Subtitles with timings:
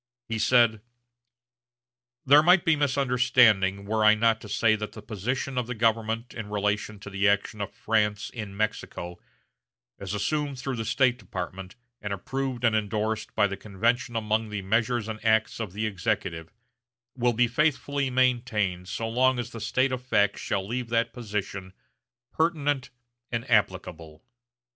[0.27, 0.81] He said:
[2.25, 6.33] "There might be misunderstanding were I not to say that the position of the government
[6.33, 9.19] in relation to the action of France in Mexico,
[9.99, 14.63] as assumed through the State Department and approved and indorsed by the convention among the
[14.63, 16.51] measures and acts of the Executive
[17.15, 21.73] will be faithfully maintained so long as the state of facts shall leave that position
[22.31, 22.89] pertinent
[23.31, 24.23] and applicable."